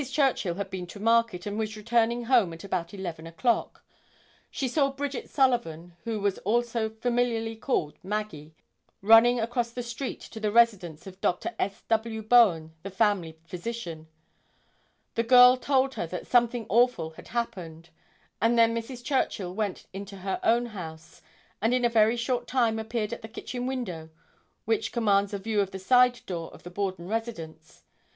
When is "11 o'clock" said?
2.91-3.83